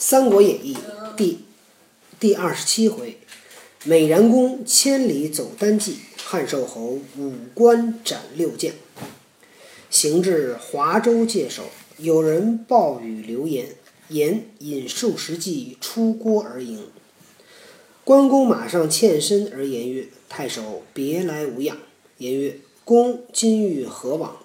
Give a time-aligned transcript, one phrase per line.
[0.00, 0.74] 三国演义》
[1.16, 1.40] 第
[2.20, 3.18] 第二十七回，
[3.82, 8.72] 美髯公千里走单骑，汉寿侯五关斩六将。
[9.90, 11.64] 行至华州界首，
[11.96, 13.74] 有人报与刘言，
[14.10, 16.86] 言引数十骑出郭而迎。
[18.04, 21.76] 关公马上欠身而言曰：“太守别来无恙。”
[22.18, 24.36] 言曰：“公今欲何往？”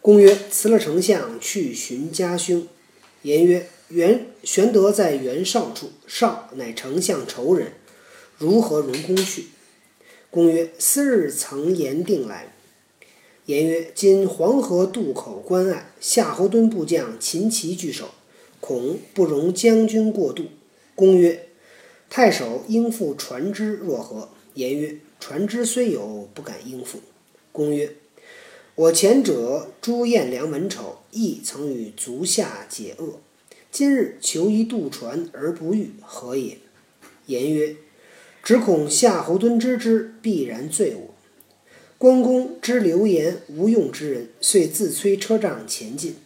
[0.00, 2.66] 公曰：“辞了丞相，去寻家兄。”
[3.22, 7.72] 言曰：“袁玄德在袁绍处，绍乃丞相仇人，
[8.36, 9.46] 如何容公去？”
[10.30, 12.52] 公曰：“思日曾言定来。”
[13.46, 18.10] 言曰：“今黄河渡口关隘，夏侯惇部将秦琪据守，
[18.60, 20.44] 恐不容将军过渡。”
[20.94, 21.48] 公曰
[22.10, 27.00] ：“太守应付船只若何？”言曰：“船只虽有，不敢应付。”
[27.52, 27.94] 公曰
[28.74, 33.20] ：“我前者朱彦良文丑，亦曾与足下解厄。
[33.70, 36.56] 今日求一渡船而不遇，何也？”
[37.26, 37.76] 言曰
[38.42, 41.14] ：“只恐夏侯惇知之，必然罪我。”
[41.98, 46.16] 关公知流言无用之人，遂自催车仗前进。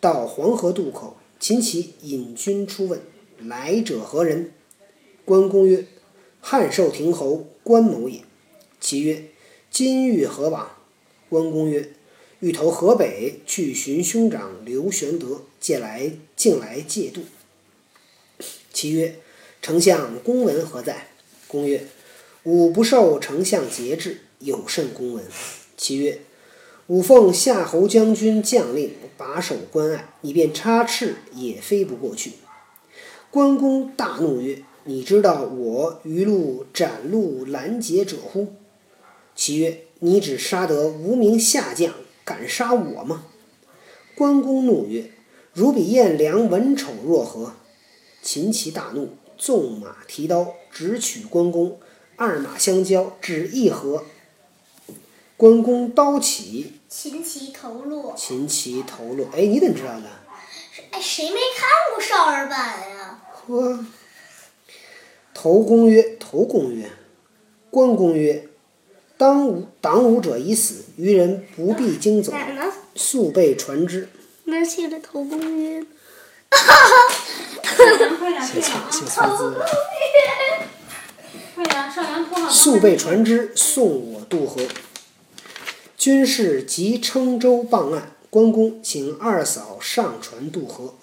[0.00, 3.00] 到黄河渡口，秦琪引军出问
[3.42, 4.52] ：“来者何人？”
[5.26, 5.84] 关公曰
[6.40, 8.20] ：“汉寿亭侯关某也。”
[8.80, 9.24] 其曰
[9.72, 10.70] ：“今欲何往？”
[11.34, 11.90] 关公曰
[12.38, 17.22] ：“欲投河北，去寻兄长刘玄德，借来进来借渡。”
[18.72, 19.16] 其曰
[19.60, 21.08] ：“丞相公文何在？”
[21.48, 21.88] 公曰
[22.44, 25.24] ：“吾不受丞相节制。”有甚公文？
[25.76, 26.20] 其曰
[26.86, 32.34] ：“吾奉夏侯将军将令，把守关隘，你便插翅也飞不过去。”
[33.32, 38.54] 关公大怒曰：“你知道我于路斩路拦截者乎？”
[39.34, 41.94] 其曰：“你只杀得无名下将，
[42.26, 43.24] 敢杀我吗？”
[44.14, 45.10] 关公怒曰
[45.54, 47.54] ：“如比颜良文丑若何？”
[48.20, 51.80] 秦琪大怒，纵马提刀直取关公，
[52.16, 54.04] 二马相交，只一合。
[55.38, 58.14] 关公刀起，秦琪头落。
[58.16, 59.26] 秦琪头落。
[59.32, 60.06] 哎，你怎么知道的？
[60.90, 63.20] 哎，谁没看过少儿版呀？
[63.46, 63.86] 呵。
[65.32, 66.90] 头公曰：“头公曰，
[67.70, 68.48] 关公曰
[69.16, 72.32] ：‘当吾党吾者已死，余人不必惊走？
[72.96, 74.08] 速备船只。’
[74.44, 75.84] 那写的头公曰？
[78.44, 79.56] 写错，写错字。
[82.50, 84.60] 速备船只，送我渡河。
[85.96, 90.94] 军士即称舟傍岸，关公请二嫂上船渡河。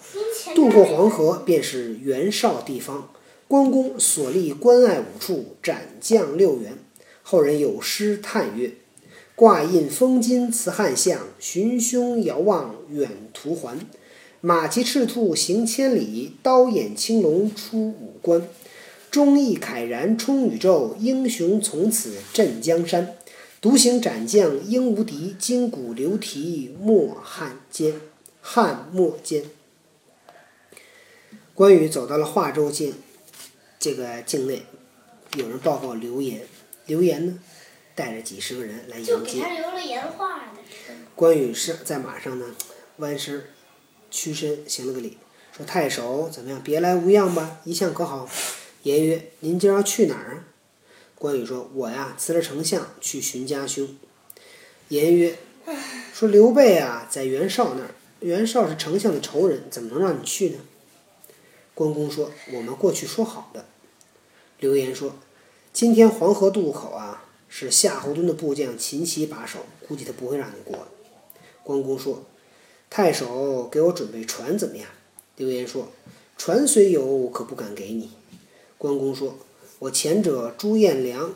[0.54, 3.10] 渡过黄河，便是袁绍地方。
[3.48, 6.78] 关公所立关隘五处，斩将六员。
[7.32, 8.74] 后人有诗叹曰
[9.34, 13.78] ：“挂印封金辞汉相，寻兄遥望远途还。
[14.42, 18.46] 马骑赤兔行千里，刀眼青龙出五关。
[19.10, 23.16] 忠义慨然冲宇宙，英雄从此镇江山。”
[23.62, 27.94] 独行斩将应无敌，金鼓流蹄莫汉奸。
[28.42, 29.44] 汉末间，
[31.54, 32.92] 关羽走到了华州境，
[33.78, 34.64] 这个境内，
[35.38, 36.42] 有人报告流言，
[36.86, 37.38] 刘言呢，
[37.94, 39.12] 带着几十个人来迎接。
[39.12, 40.60] 就给他留了言话的。
[41.14, 42.54] 关羽是在马上呢，
[42.96, 43.44] 弯身，
[44.10, 45.18] 屈身行了个礼，
[45.56, 46.60] 说：“太守怎么样？
[46.62, 47.60] 别来无恙吧？
[47.64, 48.28] 一向可好？”
[48.82, 50.44] 言曰：“您今儿要去哪儿啊？”
[51.14, 53.96] 关羽说：“我呀，辞了丞相，去寻家兄。”
[54.88, 55.38] 言曰
[56.12, 60.58] ：“说刘备啊，在袁绍那儿，袁绍是丞相的仇人，怎么能让你去呢？”
[61.74, 63.66] 关公说：“我们过去说好的。”
[64.58, 65.16] 刘言说
[65.72, 70.86] ：“今天黄河渡口啊，是夏侯惇的部将秦琪把守，估计他不会让你过。”
[71.64, 72.24] 关公说
[72.90, 74.88] ：“太守给我准备船怎么样？”
[75.36, 75.88] 刘言说
[76.36, 78.10] ：“船虽有，可不敢给你。”
[78.78, 79.38] 关公说。
[79.78, 81.34] 我前者朱彦良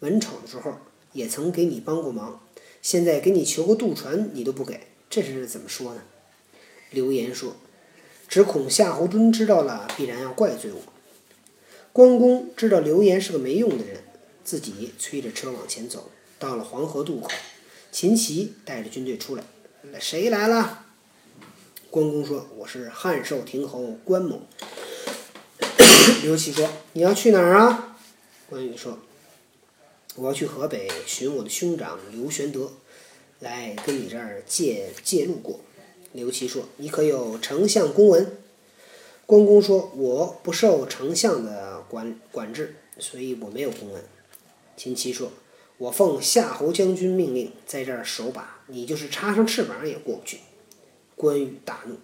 [0.00, 0.78] 文丑的时候，
[1.12, 2.40] 也曾给你帮过忙，
[2.80, 6.00] 现在给你求个渡船，你都不给，这是怎么说呢？
[6.88, 7.56] 刘言说
[8.28, 10.80] ：“只恐夏侯惇知道了，必然要怪罪我。”
[11.96, 14.02] 关公知道刘言是个没用的人，
[14.44, 17.30] 自己催着车往前走，到了黄河渡口，
[17.90, 19.42] 秦琪带着军队出来，
[19.98, 20.84] 谁来了？
[21.88, 24.42] 关公说：“我是汉寿亭侯关某。
[26.22, 27.96] ”刘琦说：“你要去哪儿啊？”
[28.50, 28.98] 关羽说
[30.16, 32.72] ：“我要去河北寻我的兄长刘玄德，
[33.40, 35.60] 来跟你这儿借借路过。”
[36.12, 38.36] 刘琦说：“你可有丞相公文？”
[39.26, 44.00] 关公说：“我不受丞相的管管制，所以我没有公文。”
[44.76, 45.32] 秦琪说
[45.78, 50.38] ：“我奉夏侯将军命令，在这儿守把，你就是插上翅膀也过不去。”
[51.16, 51.96] 关羽大怒：“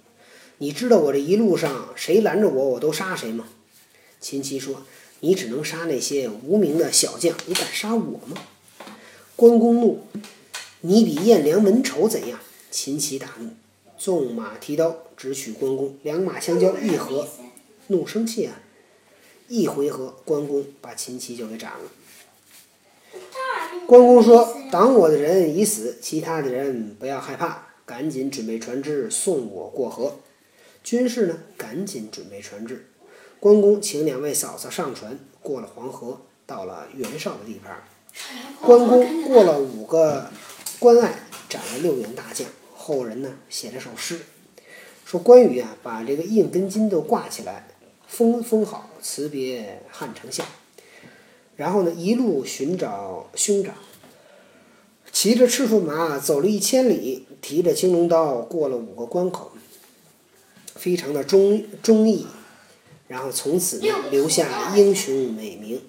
[0.59, 3.47] 你知道我这一路上谁拦着我，我都杀谁吗？”
[4.21, 4.83] 秦琪说
[5.21, 8.37] ：“你只能杀那些无名的小将，你敢杀我吗？”
[9.37, 10.07] 关公怒
[10.83, 12.41] ：“你比颜良文丑怎样？”
[12.73, 13.51] 秦琪大怒，
[14.03, 17.29] 纵马提刀直取关公，两马相交，一合，
[17.87, 18.61] 怒生气啊！
[19.47, 23.21] 一回合，关公把秦琪就给斩了。
[23.87, 30.17] 关公说：“挡我的人已死，其他的人不要害怕，赶紧准备船只送我过河。”
[30.83, 32.89] 军士呢，赶紧准备船只。
[33.39, 37.85] 关公请两位嫂嫂上船，过了黄河，到了袁绍的地盘。
[38.61, 40.29] 关公过了五个
[40.81, 42.49] 关隘，斩了六员大将。
[42.83, 44.19] 后人呢，写了首诗，
[45.05, 47.69] 说关羽啊，把这个印跟金都挂起来，
[48.09, 50.45] 封封好，辞别汉丞相。
[51.55, 53.77] 然后呢，一路寻找兄长，
[55.13, 59.53] 骑着赤兔马走了一千里，提着青龙刀过了五个关口，
[60.75, 62.27] 非常的忠忠义，
[63.07, 65.81] 然后从此呢留下英雄美名。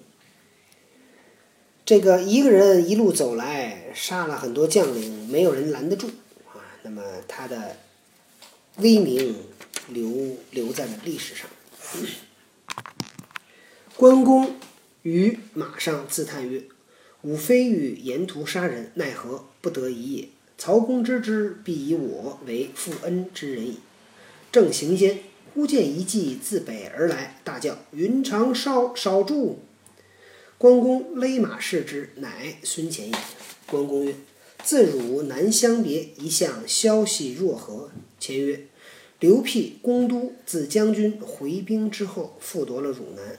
[1.84, 6.23] 这个一个人一路走来，杀了很多将领，没有人拦得住啊。
[6.84, 7.76] 那么他的
[8.76, 9.34] 威名
[9.88, 11.50] 留留在了历史上。
[13.96, 14.54] 关公。
[15.02, 16.62] 于马上自叹曰
[17.20, 20.28] ：“吾非欲沿途杀人，奈何不得已也？
[20.56, 23.80] 曹公知之，必以我为负恩之人矣。”
[24.50, 25.18] 正行间，
[25.52, 29.60] 忽见一骑自北而来，大叫：“云长少少住！”
[30.56, 33.14] 关公勒马视之，乃孙乾也。
[33.66, 34.14] 关公曰
[34.64, 38.66] ：“自汝南相别，一向消息若何？”前曰
[39.20, 43.38] ：“刘辟攻都自将军回兵之后，复夺了汝南。”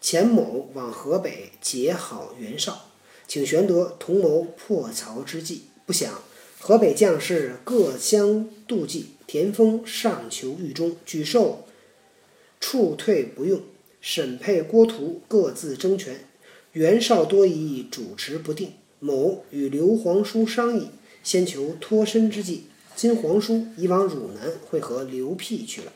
[0.00, 2.90] 钱某往河北结好袁绍，
[3.26, 5.62] 请玄德同谋破曹之计。
[5.86, 6.22] 不想
[6.60, 11.66] 河北将士各相妒忌，田丰上求狱中，举寿
[12.60, 13.62] 处退不用。
[14.00, 16.24] 沈配、郭图各自争权，
[16.72, 18.74] 袁绍多疑，主持不定。
[19.00, 20.88] 某与刘皇叔商议，
[21.22, 22.64] 先求脱身之计。
[22.96, 25.92] 今皇叔已往汝南会合刘辟去了。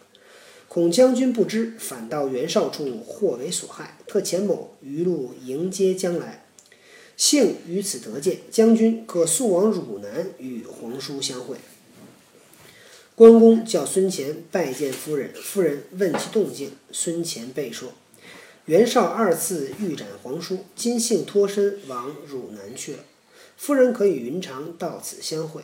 [0.69, 3.99] 恐将军不知，反到袁绍处，或为所害。
[4.07, 6.47] 特遣某余路迎接将来，
[7.17, 11.57] 幸于此得见将军，可速往汝南与皇叔相会。
[13.15, 17.93] 关公叫孙乾拜见夫人，夫人问其动静，孙乾备说：
[18.67, 23.01] 袁绍二次欲斩皇叔，今幸脱身往汝南去了。
[23.57, 25.63] 夫人可与云长到此相会。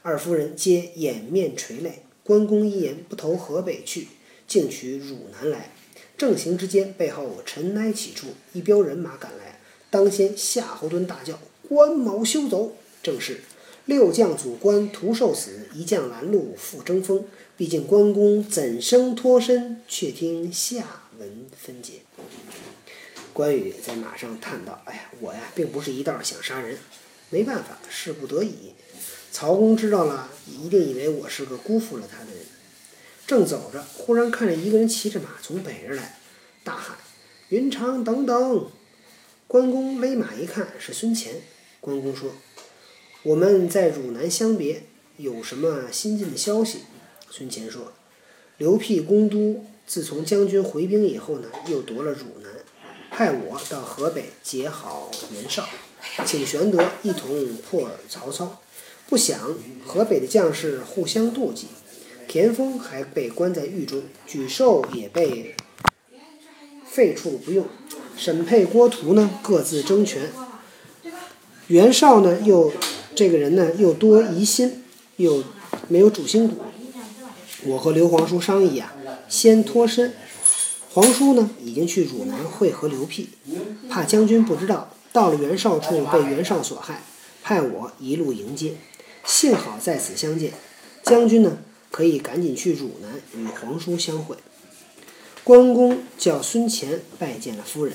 [0.00, 2.04] 二夫人皆掩面垂泪。
[2.24, 4.08] 关公一言不投河北去。
[4.46, 5.74] 径取汝南来，
[6.16, 9.60] 正行之间，背后尘埃起处，一彪人马赶来，
[9.90, 11.38] 当先夏侯惇大叫
[11.68, 13.42] ：“关某休走！”正是
[13.84, 17.24] 六将阻关徒受死，一将拦路复争锋。
[17.56, 19.82] 毕竟关公怎生脱身？
[19.86, 22.00] 却听下文分解。
[23.34, 26.78] 关羽在马上叹道：“哎呀，我呀，并不是一道想杀人，
[27.28, 28.72] 没办法，是不得已。
[29.30, 32.40] 曹公知道了，一定以为我是个辜负了他的人。”
[33.26, 36.18] 正走着，忽然看见一个人骑着马从北而来，
[36.64, 36.96] 大喊
[37.50, 38.70] ：“云长，等等！”
[39.46, 41.34] 关公勒马一看，是孙乾。
[41.80, 42.32] 关公说
[43.22, 44.84] ：“我们在汝南相别，
[45.18, 46.80] 有什么新进的消息？”
[47.30, 47.92] 孙乾说
[48.58, 52.52] ：“刘辟攻都，自从将军回兵以后呢，又夺了汝南，
[53.10, 55.68] 派我到河北结好袁绍，
[56.24, 58.60] 请玄德一同破曹操。
[59.08, 59.40] 不想
[59.84, 61.66] 河北的将士互相妒忌。”
[62.28, 65.56] 田丰还被关在狱中，沮授也被
[66.86, 67.66] 废黜不用，
[68.16, 70.30] 沈配、郭图呢各自争权，
[71.66, 72.72] 袁绍呢又
[73.16, 74.84] 这个人呢又多疑心，
[75.16, 75.42] 又
[75.88, 76.58] 没有主心骨。
[77.64, 78.94] 我和刘皇叔商议啊，
[79.30, 80.12] 先脱身。
[80.90, 83.30] 皇叔呢已经去汝南会合刘辟，
[83.88, 87.02] 怕将军不知道，到了袁绍处被袁绍所害，
[87.42, 88.74] 派我一路迎接。
[89.24, 90.52] 幸好在此相见，
[91.02, 91.56] 将军呢。
[91.92, 94.36] 可以赶紧去汝南与皇叔相会。
[95.42, 97.94] 关公叫孙乾拜见了夫人，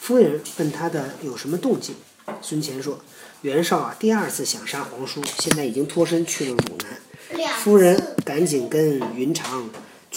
[0.00, 1.94] 夫人问他的有什么动静。
[2.40, 2.98] 孙乾说
[3.42, 7.46] ：“袁绍啊，第二次想杀皇叔，现在已经脱身去了汝南。
[7.58, 9.68] 夫人赶紧跟云长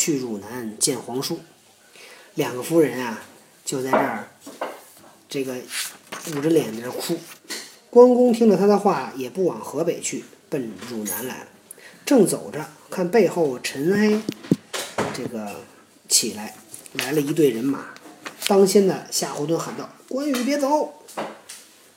[0.10, 1.39] 去汝南见皇叔。
[2.34, 3.22] 两个夫人啊，
[3.63, 4.28] 就在这儿，
[5.30, 5.54] 这个
[6.34, 7.16] 捂着脸在这哭。
[7.92, 11.48] 关公听了他的话，也不往河北去，奔汝南来了。
[12.04, 12.66] 正走着。
[12.89, 14.20] 看背后尘埃，
[15.13, 15.58] 这个
[16.08, 16.56] 起来，
[16.94, 17.89] 来了一队人马。
[18.48, 20.92] 当先的夏侯惇喊道：“关羽别走！”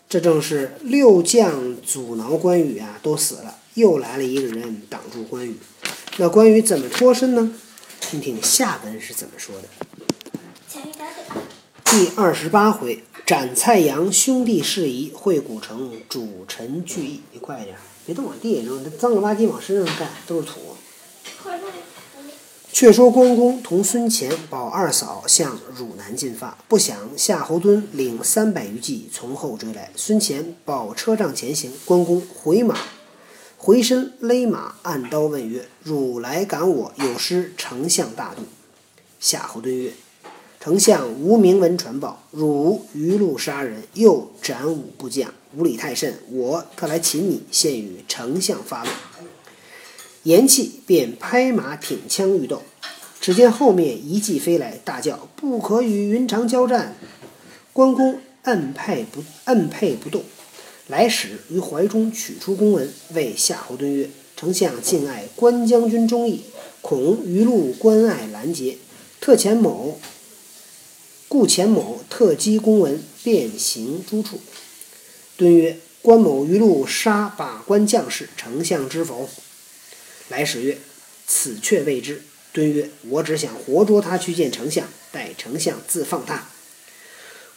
[0.07, 5.57] 这正是六将阻挠关羽啊，都死了，又来了一个人挡住关羽。
[6.19, 7.55] 那关羽怎么脱身呢？
[8.03, 9.69] 听听下文是怎么说的。
[11.85, 17.21] 第二十八回，斩蔡阳兄弟事宜，会古城主臣聚义。
[17.33, 20.61] 你快点，别动往地上扔，这脏了吧唧往身上盖，都是土。
[22.73, 29.91] 却说关公同孙乾、保二嫂向汝南进发，不想夏侯惇领三百余骑从后追来。
[29.95, 32.77] 孙乾保车仗前行，关公回马，
[33.65, 38.43] 回身勒马，按刀问曰：“汝来赶我，有失丞相大度。”
[39.21, 39.93] 夏侯惇曰
[40.59, 46.19] ：“丞相无明文传报，汝余路杀人，又斩五部将，无礼太甚。
[46.33, 48.93] 我特来擒你，现与丞相发落。”
[50.25, 52.65] 言讫，便拍马挺枪欲斗。
[53.21, 56.97] 只见后面一骑飞来，大叫：“不可与云长交战！”
[57.73, 60.25] 关公摁辔不摁辔不动，
[60.89, 66.43] 来使于怀中取出公文，谓夏侯惇曰：“丞相敬爱关将军忠义，
[66.81, 68.79] 恐余路关隘拦截，
[69.21, 70.01] 特遣某
[71.29, 74.41] 故遣某特击公文，便行诸处。”
[75.39, 79.31] 敦曰：“关某余路杀把关将士，丞相知否？”
[80.29, 80.79] 来使曰
[81.27, 82.23] ：“此却未知。”
[82.53, 86.49] 敦曰：“我只想活捉他去见丞相，待丞相自放他。”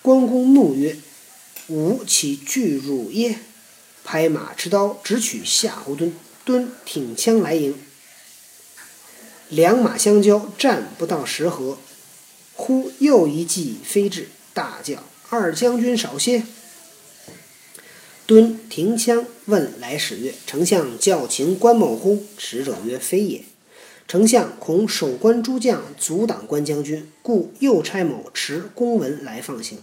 [0.01, 0.95] 关公怒曰
[1.67, 3.39] ：“吾岂惧汝耶？”
[4.03, 6.11] 拍马持刀直取夏侯惇。
[6.45, 7.73] 惇挺枪来迎，
[9.49, 11.79] 两马相交，战不到十合，
[12.53, 16.43] 忽又一骑飞至，大叫：“二将军少歇！”
[18.27, 23.43] 敦停枪，问来使曰：“丞相叫秦关某乎？”使者曰：“非也。
[24.07, 29.79] 丞相恐守关诸将阻挡关将军，故又差某持公文来放行。”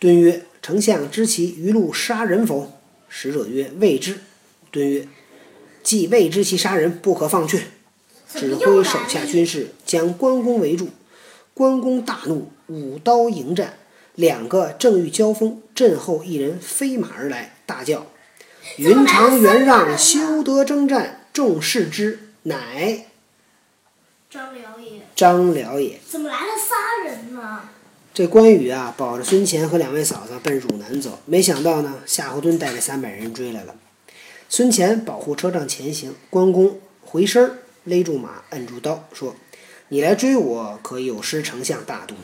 [0.00, 2.80] 敦曰：“丞相知其余路杀人否？”
[3.10, 4.20] 使者曰：“未知。”
[4.72, 5.06] 敦曰
[5.84, 7.64] ：“既未知其杀人，不可放去。”
[8.34, 10.88] 指挥手下军士将关公围住。
[11.52, 13.74] 关公大怒，舞刀迎战。
[14.14, 18.06] 两个正欲交锋，阵后一人飞马而来，大叫
[18.78, 23.06] ：“云长元让，休得征战！”众视之，乃
[24.30, 25.02] 张辽也。
[25.14, 26.00] 张辽也。
[26.08, 27.68] 怎么来了仨人呢？
[28.20, 33.74] 这关羽啊，保着孙乾和两位嫂子奔汝南走，没想到呢，夏侯惇带着三百人追来了。
[34.46, 37.50] 孙乾保护车仗前行，关公回身
[37.84, 39.34] 勒住马，摁住刀，说
[39.88, 42.14] ：“你来追我，可有失丞相大度。”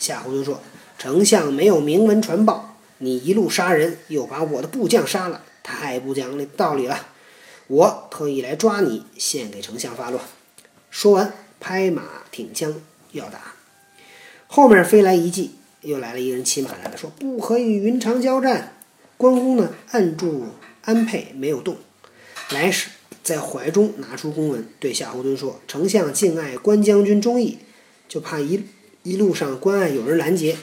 [0.00, 0.60] 夏侯惇说。
[0.98, 7.06] 丞相没有明文传报，你一路杀人，又把我的部将杀了，太不讲道理了。
[7.68, 10.20] 我特意来抓你，献给丞相发落。
[10.90, 12.02] 说完，拍马
[12.32, 13.54] 挺枪要打。
[14.50, 15.52] 后面飞来一骑，
[15.82, 18.74] 又来了一个人骑马来了，说不可与云长交战。
[19.18, 20.46] 关公呢，按住
[20.84, 21.76] 安沛没有动。
[22.50, 22.88] 来使
[23.22, 27.58] 在怀中拿出公文，对夏侯惇说：“丞相敬爱关将军忠义，
[28.08, 28.64] 就怕一
[29.02, 30.56] 一路上关隘有人拦截。”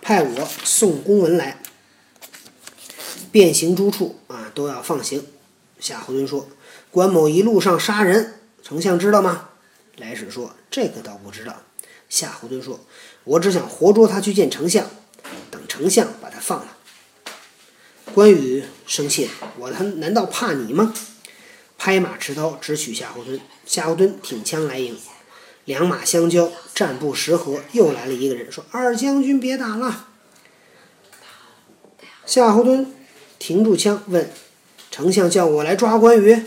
[0.00, 1.60] 派我送公文来，
[3.32, 5.24] 变行诸处啊，都要放行。
[5.80, 6.48] 夏侯惇说
[6.90, 9.50] ：“关某一路上杀人，丞相知道吗？”
[9.98, 11.62] 来使说：“这个倒不知道。”
[12.08, 12.80] 夏侯惇说
[13.24, 14.86] ：“我只想活捉他去见丞相，
[15.50, 16.76] 等丞相把他放了。”
[18.14, 20.92] 关羽生气了：“我他难道怕你吗？”
[21.78, 23.40] 拍马持刀直取夏侯惇。
[23.64, 24.96] 夏侯惇挺枪来迎。
[25.64, 30.08] 两马相交，战不十合，又来了一个人，说：“二将军别打了。”
[32.26, 32.86] 夏侯惇
[33.38, 34.30] 停住枪，问
[34.90, 36.42] ：“丞相叫我来抓关羽？”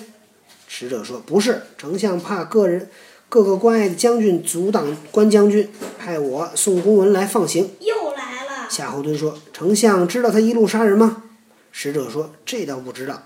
[0.68, 2.90] 使者说：“不是，丞相怕个人
[3.30, 8.68] 各个关隘的将军阻挡关将军，派我送公文来放行。”又来了。
[8.70, 11.24] 夏侯惇说：“丞相知道他一路杀人吗？”
[11.72, 13.24] 使者说：“这倒不知道。”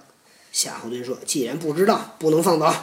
[0.51, 2.73] 夏侯惇说：“既然不知道，不能放走。”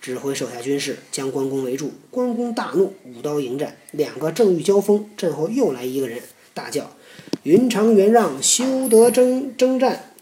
[0.00, 3.76] 指挥手下军士将关公围住，关公大怒，舞刀迎战。
[3.92, 6.20] 两个正欲交锋，阵后又来一个人，
[6.52, 6.90] 大叫
[7.44, 10.12] ：“云长袁让，休得征征战！”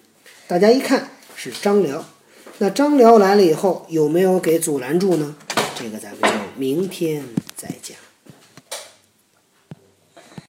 [0.46, 2.04] 大家一看是张辽。
[2.58, 5.34] 那张辽来了以后，有没有给阻拦住呢？
[5.82, 7.24] 这个咱们就明天
[7.56, 7.96] 再讲。